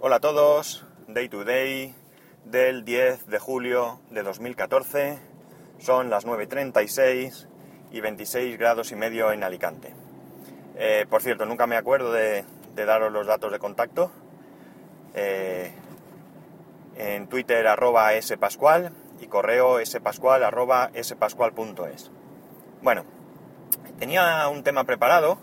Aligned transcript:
Hola 0.00 0.16
a 0.16 0.20
todos, 0.20 0.86
Day 1.08 1.28
to 1.28 1.42
Day 1.42 1.92
del 2.44 2.84
10 2.84 3.26
de 3.26 3.40
julio 3.40 3.98
de 4.10 4.22
2014. 4.22 5.18
Son 5.80 6.08
las 6.08 6.24
9.36 6.24 7.48
y 7.90 8.00
26 8.00 8.56
grados 8.58 8.92
y 8.92 8.94
medio 8.94 9.32
en 9.32 9.42
Alicante. 9.42 9.92
Eh, 10.76 11.04
por 11.10 11.20
cierto, 11.20 11.46
nunca 11.46 11.66
me 11.66 11.76
acuerdo 11.76 12.12
de, 12.12 12.44
daros 12.76 13.10
los 13.10 13.26
datos 13.26 13.50
de 13.50 13.58
contacto. 13.58 14.12
Eh, 15.14 15.72
en 16.94 17.26
Twitter 17.26 17.66
arroba 17.66 18.10
spascual 18.22 18.92
y 19.20 19.26
correo 19.26 19.84
spascual 19.84 20.44
arroba 20.44 20.92
spascual.es. 21.02 22.12
Bueno, 22.82 23.04
tenía 23.98 24.46
un 24.46 24.62
tema 24.62 24.84
preparado, 24.84 25.40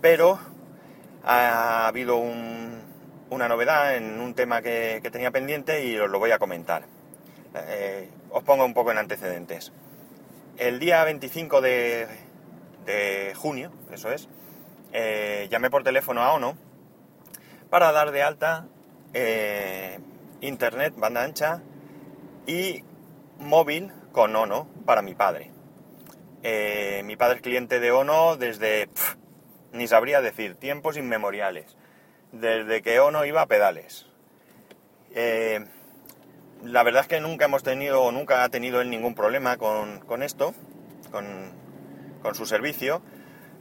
pero 0.00 0.40
ha 1.22 1.86
habido 1.86 2.16
un, 2.16 2.85
una 3.30 3.48
novedad 3.48 3.96
en 3.96 4.20
un 4.20 4.34
tema 4.34 4.62
que, 4.62 5.00
que, 5.02 5.10
tenía 5.10 5.30
pendiente 5.30 5.84
y 5.84 5.98
os 5.98 6.10
lo 6.10 6.18
voy 6.18 6.30
a 6.30 6.38
comentar. 6.38 6.84
Eh, 7.54 8.08
os 8.30 8.42
pongo 8.44 8.64
un 8.64 8.74
poco 8.74 8.90
en 8.90 8.98
antecedentes. 8.98 9.72
El 10.58 10.78
día 10.78 11.04
25 11.04 11.60
de, 11.60 12.06
de 12.84 13.32
junio, 13.34 13.72
eso 13.90 14.10
es, 14.10 14.28
eh, 14.92 15.48
llamé 15.50 15.70
por 15.70 15.82
teléfono 15.82 16.22
a 16.22 16.32
ONO 16.32 16.56
para 17.70 17.92
dar 17.92 18.10
de 18.10 18.22
alta 18.22 18.66
eh, 19.12 19.98
internet, 20.40 20.94
banda 20.96 21.22
ancha 21.22 21.62
y 22.46 22.84
móvil 23.38 23.92
con 24.12 24.34
ONO 24.34 24.68
para 24.84 25.02
mi 25.02 25.14
padre. 25.14 25.52
Mi 27.04 27.16
padre 27.16 27.36
es 27.36 27.42
cliente 27.42 27.80
de 27.80 27.90
ONO 27.90 28.36
desde, 28.36 28.88
ni 29.72 29.88
sabría 29.88 30.20
decir, 30.20 30.54
tiempos 30.54 30.96
inmemoriales, 30.96 31.76
desde 32.32 32.82
que 32.82 33.00
ONO 33.00 33.24
iba 33.24 33.42
a 33.42 33.46
pedales. 33.46 34.06
Eh, 35.14 35.64
la 36.62 36.82
verdad 36.82 37.02
es 37.02 37.08
que 37.08 37.20
nunca 37.20 37.46
hemos 37.46 37.62
tenido, 37.62 38.02
o 38.02 38.12
nunca 38.12 38.44
ha 38.44 38.48
tenido 38.48 38.80
él 38.80 38.90
ningún 38.90 39.14
problema 39.14 39.56
con, 39.56 40.00
con 40.00 40.22
esto, 40.22 40.54
con, 41.10 41.52
con, 42.22 42.34
su 42.34 42.46
servicio. 42.46 43.02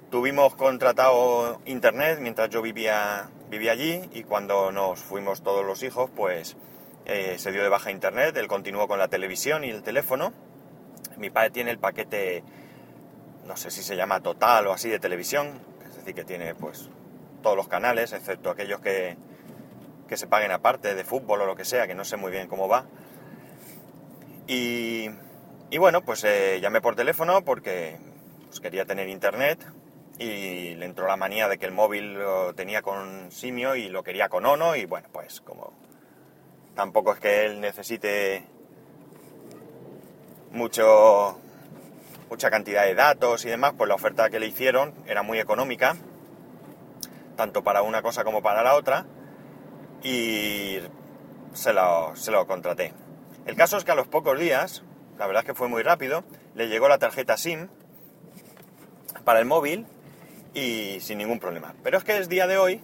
Tuvimos 0.10 0.56
contratado 0.56 1.62
internet 1.66 2.20
mientras 2.22 2.50
yo 2.50 2.62
vivía, 2.62 3.30
vivía 3.50 3.72
allí 3.72 4.02
y 4.14 4.24
cuando 4.24 4.72
nos 4.72 5.00
fuimos 5.00 5.44
todos 5.44 5.66
los 5.66 5.84
hijos, 5.84 6.10
pues 6.16 6.58
eh, 7.06 7.36
se 7.38 7.52
dio 7.52 7.64
de 7.64 7.70
baja 7.70 7.92
internet, 7.92 8.36
él 8.38 8.48
continuó 8.48 8.88
con 8.88 9.00
la 9.00 9.08
televisión 9.08 9.64
y 9.64 9.70
el 9.70 9.84
teléfono. 9.84 10.34
Mi 11.18 11.30
padre 11.30 11.52
tiene 11.52 11.72
el 11.72 11.80
paquete, 11.80 12.44
no 13.46 13.56
sé 13.56 13.72
si 13.72 13.84
se 13.84 13.96
llama 13.96 14.22
total 14.22 14.68
o 14.68 14.74
así 14.74 14.90
de 14.90 15.00
televisión, 15.00 15.60
es 15.88 15.96
decir, 15.96 16.16
que 16.16 16.24
tiene 16.24 16.56
pues 16.56 16.90
todos 17.46 17.56
los 17.56 17.68
canales, 17.68 18.12
excepto 18.12 18.50
aquellos 18.50 18.82
que, 18.82 19.18
que 20.08 20.18
se 20.18 20.26
paguen 20.26 20.52
aparte 20.52 20.96
de 20.96 21.04
fútbol 21.04 21.42
o 21.42 21.46
lo 21.46 21.56
que 21.56 21.64
sea, 21.64 21.86
que 21.86 21.94
no 21.94 22.04
sé 22.04 22.18
muy 22.18 22.32
bien 22.32 22.48
cómo 22.48 22.68
va. 22.68 22.86
Y, 24.48 25.12
y 25.70 25.78
bueno, 25.78 26.02
pues 26.02 26.24
eh, 26.24 26.58
llamé 26.60 26.82
por 26.82 26.96
teléfono 26.96 27.46
porque 27.46 28.00
pues, 28.48 28.60
quería 28.60 28.86
tener 28.86 29.10
internet 29.10 29.64
y 30.18 30.74
le 30.74 30.86
entró 30.88 31.06
la 31.06 31.18
manía 31.18 31.48
de 31.48 31.60
que 31.60 31.68
el 31.68 31.72
móvil 31.72 32.16
lo 32.16 32.56
tenía 32.56 32.82
con 32.82 33.32
Simio 33.32 33.76
y 33.76 33.90
lo 33.90 34.02
quería 34.02 34.28
con 34.28 34.48
Ono 34.48 34.76
y 34.76 34.86
bueno, 34.86 35.08
pues 35.12 35.40
como 35.40 35.72
tampoco 36.74 37.14
es 37.14 37.20
que 37.20 37.46
él 37.46 37.62
necesite 37.62 38.44
mucho 40.52 41.40
mucha 42.28 42.50
cantidad 42.50 42.86
de 42.86 42.96
datos 42.96 43.46
y 43.46 43.50
demás, 43.50 43.74
pues 43.78 43.88
la 43.88 43.94
oferta 43.94 44.32
que 44.32 44.40
le 44.40 44.48
hicieron 44.48 44.96
era 45.06 45.22
muy 45.22 45.40
económica, 45.40 45.96
tanto 47.36 47.64
para 47.64 47.82
una 47.82 48.02
cosa 48.02 48.24
como 48.24 48.42
para 48.42 48.64
la 48.64 48.76
otra, 48.76 49.06
y 50.04 50.80
se 51.54 51.74
lo, 51.74 52.16
se 52.16 52.32
lo 52.32 52.46
contraté. 52.48 52.94
El 53.46 53.56
caso 53.56 53.78
es 53.78 53.84
que 53.84 53.92
a 53.92 53.96
los 53.96 54.08
pocos 54.08 54.40
días, 54.40 54.84
la 55.18 55.28
verdad 55.28 55.44
es 55.44 55.48
que 55.48 55.56
fue 55.56 55.68
muy 55.68 55.84
rápido, 55.84 56.24
le 56.56 56.68
llegó 56.68 56.88
la 56.88 56.98
tarjeta 56.98 57.38
SIM 57.38 57.70
para 59.24 59.40
el 59.40 59.46
móvil 59.46 59.86
y 60.54 61.00
sin 61.02 61.18
ningún 61.18 61.40
problema. 61.40 61.76
Pero 61.84 61.98
es 61.98 62.04
que 62.04 62.18
es 62.18 62.30
día 62.30 62.48
de 62.48 62.58
hoy, 62.58 62.82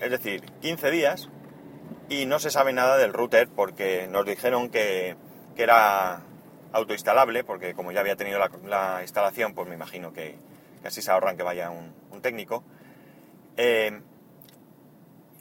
es 0.00 0.10
decir, 0.10 0.42
15 0.60 0.90
días, 0.90 1.28
y 2.08 2.26
no 2.26 2.38
se 2.38 2.50
sabe 2.50 2.72
nada 2.72 2.96
del 2.98 3.12
router 3.12 3.48
porque 3.48 4.06
nos 4.08 4.26
dijeron 4.26 4.70
que, 4.70 5.16
que 5.56 5.62
era 5.62 6.22
autoinstalable, 6.72 7.44
porque 7.44 7.74
como 7.74 7.92
ya 7.92 8.00
había 8.00 8.16
tenido 8.16 8.38
la, 8.38 8.50
la, 8.66 9.02
instalación, 9.02 9.54
pues 9.54 9.68
me 9.68 9.74
imagino 9.74 10.12
que, 10.12 10.36
que 10.80 10.88
así 10.88 11.02
se 11.02 11.10
ahorran 11.10 11.36
que 11.36 11.42
vaya 11.42 11.70
un, 11.70 11.94
un 12.10 12.22
técnico. 12.22 12.64
Eh, 13.56 14.00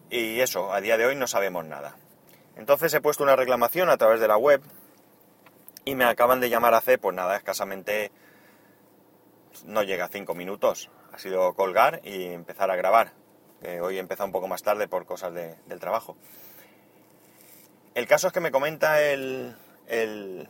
y 0.10 0.40
eso, 0.40 0.74
a 0.74 0.82
día 0.82 0.98
de 0.98 1.06
hoy 1.06 1.16
no 1.16 1.28
sabemos 1.28 1.66
nada. 1.66 1.96
Entonces 2.56 2.94
he 2.94 3.02
puesto 3.02 3.24
una 3.24 3.36
reclamación 3.36 3.90
a 3.90 3.98
través 3.98 4.20
de 4.20 4.28
la 4.28 4.38
web 4.38 4.62
y 5.86 5.96
me 5.96 6.04
acaban 6.04 6.40
de 6.40 6.50
llamar 6.50 6.74
hace, 6.74 6.98
pues 6.98 7.16
nada, 7.16 7.38
escasamente 7.38 8.12
no 9.66 9.84
llega 9.84 10.06
a 10.06 10.10
5 10.10 10.36
minutos. 10.36 10.90
Ha 11.14 11.18
sido 11.18 11.54
colgar 11.54 12.02
y 12.04 12.26
empezar 12.26 12.72
a 12.72 12.76
grabar. 12.76 13.14
Hoy 13.82 14.00
he 14.00 14.24
un 14.24 14.32
poco 14.32 14.48
más 14.48 14.64
tarde 14.64 14.88
por 14.88 15.06
cosas 15.06 15.34
de, 15.34 15.56
del 15.68 15.80
trabajo. 15.80 16.18
El 17.94 18.08
caso 18.08 18.28
es 18.28 18.34
que 18.34 18.40
me 18.40 18.52
comenta 18.52 19.02
el, 19.04 19.56
el, 19.88 20.50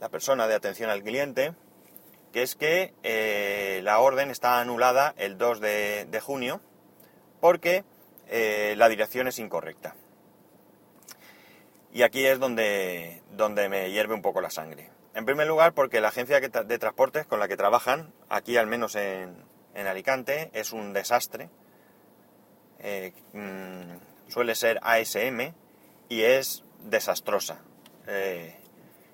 la 0.00 0.08
persona 0.08 0.48
de 0.48 0.54
atención 0.54 0.90
al 0.90 1.02
cliente 1.02 1.54
que 2.32 2.42
es 2.42 2.56
que 2.56 2.92
eh, 3.04 3.80
la 3.84 4.00
orden 4.00 4.30
está 4.30 4.60
anulada 4.60 5.14
el 5.16 5.38
2 5.38 5.60
de, 5.60 6.06
de 6.10 6.20
junio 6.20 6.60
porque 7.44 7.84
eh, 8.28 8.72
la 8.78 8.88
dirección 8.88 9.28
es 9.28 9.38
incorrecta. 9.38 9.94
Y 11.92 12.00
aquí 12.00 12.24
es 12.24 12.38
donde, 12.38 13.20
donde 13.32 13.68
me 13.68 13.90
hierve 13.90 14.14
un 14.14 14.22
poco 14.22 14.40
la 14.40 14.48
sangre. 14.48 14.88
En 15.14 15.26
primer 15.26 15.46
lugar, 15.46 15.74
porque 15.74 16.00
la 16.00 16.08
agencia 16.08 16.40
de 16.40 16.78
transportes 16.78 17.26
con 17.26 17.40
la 17.40 17.46
que 17.46 17.58
trabajan, 17.58 18.14
aquí 18.30 18.56
al 18.56 18.66
menos 18.66 18.94
en, 18.94 19.36
en 19.74 19.86
Alicante, 19.86 20.48
es 20.54 20.72
un 20.72 20.94
desastre. 20.94 21.50
Eh, 22.78 23.12
mmm, 23.34 24.30
suele 24.30 24.54
ser 24.54 24.80
ASM 24.82 25.52
y 26.08 26.22
es 26.22 26.64
desastrosa. 26.78 27.60
Eh, 28.06 28.56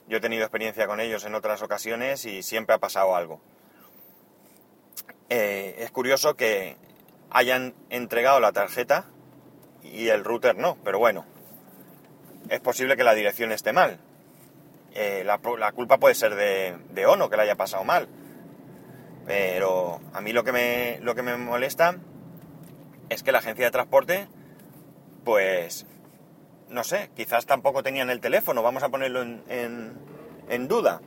yo 0.07 0.19
he 0.19 0.21
tenido 0.21 0.45
experiencia 0.45 0.87
con 0.87 1.01
ellos 1.01 1.25
en 1.25 1.35
otras 1.35 1.63
ocasiones 1.63 2.25
y 2.27 2.45
siempre 2.45 2.77
ha 2.77 2.79
pasado 2.79 3.17
algo. 3.17 3.41
Es 5.29 5.91
curioso 5.91 6.37
que 6.37 6.77
hayan 7.31 7.75
entregado 7.91 8.41
la 8.41 8.53
tarjeta 8.53 9.07
y 9.83 10.09
el 10.09 10.25
router 10.25 10.57
no, 10.57 10.77
pero 10.85 10.99
bueno, 10.99 11.25
es 12.49 12.61
posible 12.61 12.97
que 12.97 13.05
la 13.05 13.15
dirección 13.15 13.53
esté 13.53 13.73
mal. 13.73 13.99
Eh, 14.93 15.23
la, 15.25 15.39
culpa 15.73 15.99
puede 15.99 16.15
ser 16.15 16.35
de, 16.35 16.77
de, 16.91 17.07
ONO, 17.07 17.31
que 17.31 17.37
la 17.37 17.45
haya 17.45 17.57
pasado 17.57 17.85
mal. 17.85 18.09
Pero 19.27 20.01
a 20.13 20.21
mí 20.21 20.33
lo 20.33 20.43
que, 20.43 20.53
me, 20.53 20.99
lo 21.01 21.15
que 21.15 21.23
me 21.23 21.37
molesta 21.37 21.97
es 23.09 23.23
que 23.23 23.31
la 23.31 23.39
agencia 23.39 23.67
de 23.67 23.71
transporte, 23.71 24.27
pues, 25.25 25.87
no 26.69 26.83
sé, 26.83 27.11
quizás 27.15 27.47
tampoco 27.47 27.85
tenían 27.85 28.11
el 28.11 28.21
teléfono, 28.21 28.63
vamos 28.63 28.83
a 28.83 28.89
ponerlo 28.89 29.23
en, 29.23 29.95
en 30.49 30.69
duda. 30.69 31.01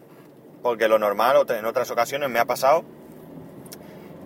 Porque 0.62 0.88
lo 0.88 0.98
normal, 0.98 1.46
en 1.50 1.66
otras 1.66 1.92
ocasiones 1.92 2.30
me 2.30 2.40
ha 2.40 2.46
pasado 2.46 2.86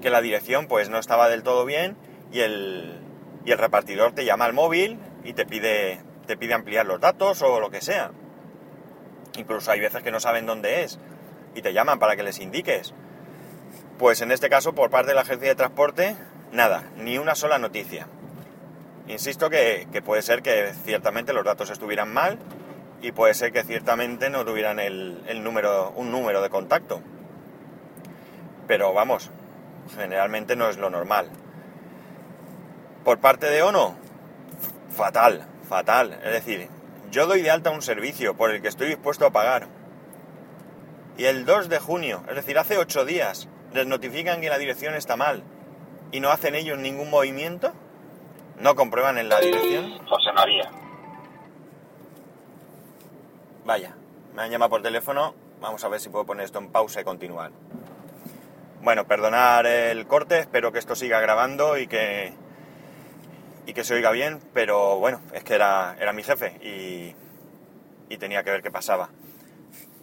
que 0.01 0.09
la 0.09 0.21
dirección 0.21 0.67
pues 0.67 0.89
no 0.89 0.97
estaba 0.99 1.29
del 1.29 1.43
todo 1.43 1.65
bien 1.65 1.97
y 2.31 2.41
el, 2.41 2.99
y 3.45 3.51
el 3.51 3.57
repartidor 3.57 4.13
te 4.13 4.25
llama 4.25 4.45
al 4.45 4.53
móvil 4.53 4.99
y 5.23 5.33
te 5.33 5.45
pide, 5.45 6.01
te 6.25 6.37
pide 6.37 6.53
ampliar 6.53 6.85
los 6.85 6.99
datos 6.99 7.41
o 7.41 7.59
lo 7.59 7.69
que 7.69 7.81
sea. 7.81 8.11
Incluso 9.37 9.71
hay 9.71 9.79
veces 9.79 10.03
que 10.03 10.11
no 10.11 10.19
saben 10.19 10.45
dónde 10.45 10.83
es 10.83 10.99
y 11.55 11.61
te 11.61 11.73
llaman 11.73 11.99
para 11.99 12.15
que 12.15 12.23
les 12.23 12.39
indiques. 12.39 12.93
Pues 13.97 14.21
en 14.21 14.31
este 14.31 14.49
caso, 14.49 14.73
por 14.73 14.89
parte 14.89 15.09
de 15.09 15.15
la 15.15 15.21
agencia 15.21 15.49
de 15.49 15.55
transporte, 15.55 16.15
nada, 16.51 16.91
ni 16.97 17.17
una 17.17 17.35
sola 17.35 17.57
noticia. 17.57 18.07
Insisto 19.07 19.49
que, 19.49 19.87
que 19.91 20.01
puede 20.01 20.21
ser 20.21 20.41
que 20.41 20.73
ciertamente 20.83 21.33
los 21.33 21.45
datos 21.45 21.69
estuvieran 21.69 22.13
mal 22.13 22.37
y 23.01 23.11
puede 23.11 23.33
ser 23.33 23.51
que 23.51 23.63
ciertamente 23.63 24.29
no 24.29 24.43
tuvieran 24.43 24.79
el, 24.79 25.23
el 25.27 25.43
número, 25.43 25.91
un 25.95 26.11
número 26.11 26.41
de 26.41 26.49
contacto. 26.49 27.01
Pero 28.67 28.93
vamos, 28.93 29.31
generalmente 29.95 30.55
no 30.55 30.69
es 30.69 30.77
lo 30.77 30.89
normal. 30.89 31.29
Por 33.03 33.19
parte 33.19 33.47
de 33.47 33.61
ONO, 33.61 33.95
fatal, 34.95 35.47
fatal. 35.67 36.19
Es 36.23 36.31
decir, 36.31 36.69
yo 37.11 37.27
doy 37.27 37.41
de 37.41 37.51
alta 37.51 37.69
un 37.69 37.81
servicio 37.81 38.35
por 38.35 38.51
el 38.51 38.61
que 38.61 38.67
estoy 38.67 38.87
dispuesto 38.87 39.25
a 39.25 39.31
pagar. 39.31 39.67
Y 41.17 41.25
el 41.25 41.45
2 41.45 41.69
de 41.69 41.79
junio, 41.79 42.23
es 42.29 42.35
decir, 42.35 42.57
hace 42.59 42.77
8 42.77 43.05
días, 43.05 43.47
les 43.73 43.87
notifican 43.87 44.41
que 44.41 44.49
la 44.49 44.57
dirección 44.57 44.93
está 44.93 45.15
mal 45.15 45.43
y 46.11 46.19
no 46.19 46.29
hacen 46.29 46.55
ellos 46.55 46.77
ningún 46.77 47.09
movimiento. 47.09 47.71
¿No 48.59 48.75
comprueban 48.75 49.17
en 49.17 49.29
la 49.29 49.39
dirección? 49.39 50.05
José 50.07 50.31
María. 50.33 50.71
Vaya, 53.65 53.95
me 54.33 54.41
han 54.43 54.49
llamado 54.49 54.69
por 54.69 54.81
teléfono. 54.81 55.35
Vamos 55.59 55.83
a 55.83 55.87
ver 55.89 55.99
si 55.99 56.09
puedo 56.09 56.25
poner 56.25 56.45
esto 56.45 56.59
en 56.59 56.71
pausa 56.71 57.01
y 57.01 57.03
continuar. 57.03 57.51
Bueno, 58.87 59.05
perdonar 59.05 59.65
el 59.65 60.07
corte, 60.07 60.39
espero 60.39 60.71
que 60.71 60.79
esto 60.79 60.95
siga 60.95 61.19
grabando 61.19 61.77
y 61.77 61.87
que 61.87 62.31
y 63.65 63.73
que 63.73 63.83
se 63.83 63.95
oiga 63.95 64.11
bien, 64.11 64.39
pero 64.53 64.97
bueno, 64.97 65.19
es 65.33 65.43
que 65.43 65.55
era, 65.55 65.97
era 65.99 66.13
mi 66.13 66.23
jefe 66.23 66.53
y, 66.61 67.13
y 68.07 68.17
tenía 68.17 68.43
que 68.43 68.51
ver 68.51 68.61
qué 68.61 68.71
pasaba. 68.71 69.09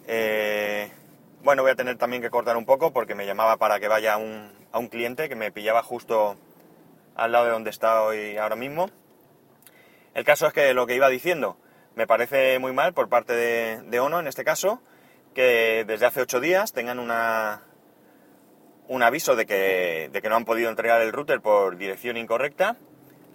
Eh, 0.06 0.92
bueno, 1.42 1.62
voy 1.62 1.70
a 1.70 1.76
tener 1.76 1.96
también 1.96 2.20
que 2.20 2.28
cortar 2.28 2.58
un 2.58 2.66
poco 2.66 2.92
porque 2.92 3.14
me 3.14 3.25
llamaba 3.25 3.56
para 3.56 3.81
que 3.81 3.88
vaya 3.88 4.12
a 4.12 4.16
un, 4.19 4.52
a 4.70 4.78
un 4.78 4.88
cliente 4.88 5.31
que 5.31 5.34
me 5.34 5.50
pillaba 5.50 5.82
justo 5.82 6.36
al 7.16 7.32
lado 7.32 7.46
de 7.46 7.52
donde 7.52 7.70
está 7.70 8.02
hoy 8.02 8.36
ahora 8.36 8.54
mismo. 8.54 8.90
El 10.12 10.26
caso 10.26 10.46
es 10.46 10.52
que 10.52 10.75
lo 10.75 10.86
que 10.86 10.94
iba 10.94 11.08
diciendo 11.08 11.56
me 11.94 12.06
parece 12.06 12.58
muy 12.58 12.75
mal 12.75 12.92
por 12.92 13.08
parte 13.08 13.32
de, 13.32 13.81
de 13.81 14.00
ONO 14.00 14.20
en 14.20 14.26
este 14.26 14.44
caso, 14.44 14.82
que 15.34 15.86
desde 15.86 16.04
hace 16.04 16.20
ocho 16.20 16.38
días 16.38 16.75
tengan 16.75 16.98
una, 16.98 17.62
un 18.88 19.02
aviso 19.02 19.36
de 19.36 19.46
que, 19.46 20.10
de 20.12 20.22
que 20.22 20.28
no 20.28 20.36
han 20.36 20.44
podido 20.44 20.70
entregar 20.70 21.00
el 21.00 21.12
router 21.12 21.40
por 21.40 21.76
dirección 21.76 22.16
incorrecta 22.16 22.76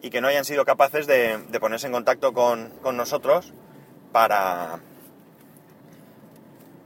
y 0.02 0.10
que 0.10 0.22
no 0.22 0.28
hayan 0.28 0.46
sido 0.46 0.66
capaces 0.66 1.08
de, 1.08 1.38
de 1.38 1.60
ponerse 1.60 1.88
en 1.88 1.94
contacto 1.94 2.34
con, 2.34 2.70
con 2.82 2.98
nosotros 2.98 3.54
para, 4.12 4.80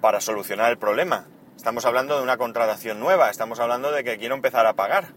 para 0.02 0.22
solucionar 0.22 0.72
el 0.72 0.78
problema. 0.78 1.28
Estamos 1.56 1.86
hablando 1.86 2.18
de 2.18 2.24
una 2.24 2.38
contratación 2.38 3.00
nueva, 3.00 3.30
estamos 3.30 3.60
hablando 3.60 3.92
de 3.92 4.04
que 4.04 4.18
quiero 4.18 4.36
empezar 4.36 4.66
a 4.66 4.74
pagar 4.74 5.10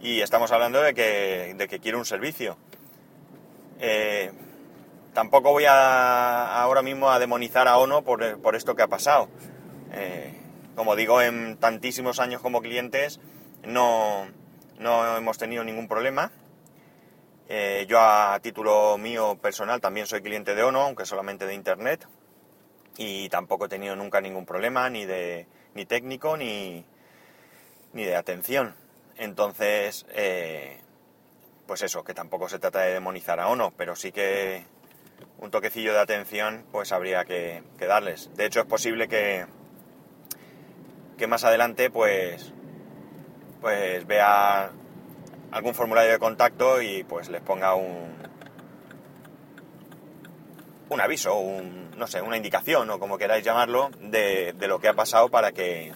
y 0.00 0.20
estamos 0.20 0.50
hablando 0.52 0.80
de 0.82 0.94
que, 0.94 1.54
de 1.56 1.68
que 1.68 1.80
quiero 1.80 1.98
un 1.98 2.04
servicio. 2.04 2.56
Eh, 3.78 4.32
tampoco 5.12 5.52
voy 5.52 5.64
a 5.66 6.60
ahora 6.60 6.82
mismo 6.82 7.10
a 7.10 7.18
demonizar 7.18 7.68
a 7.68 7.78
ONO 7.78 8.02
por, 8.02 8.40
por 8.40 8.56
esto 8.56 8.74
que 8.74 8.82
ha 8.82 8.88
pasado. 8.88 9.28
Eh, 9.92 10.34
como 10.76 10.94
digo, 10.94 11.22
en 11.22 11.56
tantísimos 11.56 12.20
años 12.20 12.42
como 12.42 12.60
clientes 12.60 13.18
no, 13.64 14.28
no 14.78 15.16
hemos 15.16 15.38
tenido 15.38 15.64
ningún 15.64 15.88
problema. 15.88 16.30
Eh, 17.48 17.86
yo 17.88 18.00
a 18.00 18.38
título 18.40 18.98
mío 18.98 19.38
personal 19.40 19.80
también 19.80 20.06
soy 20.06 20.20
cliente 20.20 20.54
de 20.54 20.62
ONO, 20.62 20.82
aunque 20.82 21.06
solamente 21.06 21.46
de 21.46 21.54
Internet. 21.54 22.06
Y 22.98 23.28
tampoco 23.30 23.66
he 23.66 23.68
tenido 23.68 23.96
nunca 23.96 24.20
ningún 24.20 24.46
problema, 24.46 24.88
ni 24.90 25.04
de 25.04 25.46
ni 25.74 25.86
técnico, 25.86 26.36
ni, 26.36 26.84
ni 27.92 28.04
de 28.04 28.16
atención. 28.16 28.74
Entonces, 29.16 30.06
eh, 30.10 30.80
pues 31.66 31.82
eso, 31.82 32.04
que 32.04 32.14
tampoco 32.14 32.48
se 32.48 32.58
trata 32.58 32.80
de 32.80 32.94
demonizar 32.94 33.40
a 33.40 33.48
ONO, 33.48 33.72
pero 33.76 33.96
sí 33.96 34.12
que 34.12 34.64
un 35.38 35.50
toquecillo 35.50 35.92
de 35.92 36.00
atención 36.00 36.64
pues 36.72 36.92
habría 36.92 37.24
que, 37.24 37.62
que 37.78 37.86
darles. 37.86 38.30
De 38.36 38.46
hecho, 38.46 38.60
es 38.60 38.66
posible 38.66 39.08
que, 39.08 39.46
que 41.16 41.26
más 41.26 41.44
adelante 41.44 41.90
pues, 41.90 42.52
pues 43.60 44.06
vea 44.06 44.70
algún 45.50 45.74
formulario 45.74 46.12
de 46.12 46.18
contacto 46.18 46.82
y 46.82 47.04
pues 47.04 47.28
les 47.28 47.40
ponga 47.40 47.74
un, 47.74 48.14
un 50.88 51.00
aviso, 51.00 51.38
un, 51.38 51.90
no 51.96 52.06
sé, 52.06 52.20
una 52.20 52.36
indicación 52.36 52.90
o 52.90 52.98
como 52.98 53.18
queráis 53.18 53.44
llamarlo 53.44 53.90
de, 54.00 54.52
de 54.52 54.68
lo 54.68 54.78
que 54.78 54.88
ha 54.88 54.94
pasado 54.94 55.28
para 55.28 55.52
que 55.52 55.92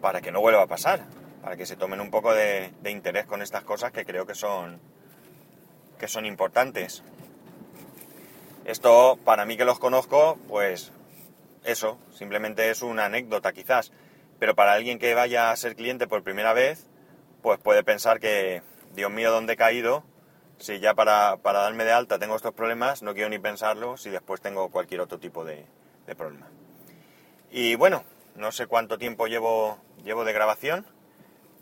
para 0.00 0.20
que 0.20 0.30
no 0.30 0.40
vuelva 0.40 0.62
a 0.62 0.66
pasar, 0.66 1.04
para 1.42 1.56
que 1.56 1.66
se 1.66 1.74
tomen 1.76 2.00
un 2.00 2.10
poco 2.10 2.32
de, 2.32 2.72
de 2.82 2.90
interés 2.90 3.26
con 3.26 3.42
estas 3.42 3.64
cosas 3.64 3.92
que 3.92 4.04
creo 4.04 4.26
que 4.26 4.34
son 4.34 4.80
que 5.98 6.08
son 6.08 6.26
importantes. 6.26 7.02
Esto, 8.64 9.18
para 9.24 9.46
mí 9.46 9.56
que 9.56 9.64
los 9.64 9.78
conozco, 9.78 10.38
pues 10.48 10.92
eso, 11.66 11.98
simplemente 12.12 12.70
es 12.70 12.82
una 12.82 13.06
anécdota 13.06 13.52
quizás. 13.52 13.92
Pero 14.38 14.54
para 14.54 14.72
alguien 14.72 14.98
que 14.98 15.14
vaya 15.14 15.50
a 15.50 15.56
ser 15.56 15.76
cliente 15.76 16.06
por 16.06 16.22
primera 16.22 16.52
vez, 16.52 16.86
pues 17.42 17.58
puede 17.58 17.82
pensar 17.84 18.20
que, 18.20 18.62
Dios 18.94 19.10
mío, 19.10 19.30
¿dónde 19.30 19.54
he 19.54 19.56
caído? 19.56 20.04
Si 20.58 20.78
ya 20.78 20.94
para, 20.94 21.36
para 21.38 21.60
darme 21.60 21.84
de 21.84 21.92
alta 21.92 22.18
tengo 22.18 22.36
estos 22.36 22.54
problemas, 22.54 23.02
no 23.02 23.14
quiero 23.14 23.28
ni 23.28 23.38
pensarlo 23.38 23.96
si 23.96 24.10
después 24.10 24.40
tengo 24.40 24.70
cualquier 24.70 25.00
otro 25.00 25.18
tipo 25.18 25.44
de, 25.44 25.66
de 26.06 26.14
problema. 26.14 26.48
Y 27.50 27.74
bueno, 27.74 28.04
no 28.36 28.52
sé 28.52 28.66
cuánto 28.66 28.98
tiempo 28.98 29.26
llevo, 29.26 29.78
llevo 30.04 30.24
de 30.24 30.32
grabación, 30.32 30.86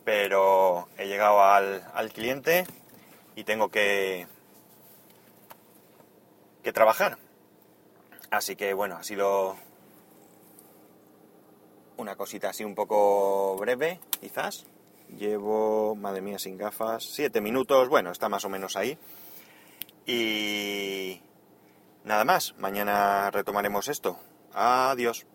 pero 0.05 0.89
he 0.99 1.07
llegado 1.07 1.43
al, 1.43 1.83
al 1.95 2.13
cliente 2.13 2.67
y 3.37 3.45
tengo 3.45 3.69
que, 3.71 4.27
que 6.63 6.73
trabajar. 6.73 7.19
Así 8.31 8.57
que 8.57 8.75
bueno, 8.75 8.97
ha 8.97 9.03
sido 9.03 9.57
cosita 12.17 12.51
así 12.51 12.65
un 12.65 12.75
poco 12.75 13.57
breve, 13.57 14.01
quizás. 14.21 14.67
Llevo, 15.19 15.95
madre 15.95 16.23
mía, 16.23 16.39
sin 16.39 16.57
gafas, 16.57 17.05
siete 17.05 17.41
minutos, 17.41 17.89
bueno, 17.89 18.11
está 18.11 18.29
más 18.29 18.45
o 18.45 18.49
menos 18.49 18.77
ahí. 18.77 18.99
Y 20.07 21.21
nada 22.05 22.25
más, 22.25 22.55
mañana 22.59 23.31
retomaremos 23.31 23.89
esto. 23.89 24.19
Adiós. 24.53 25.27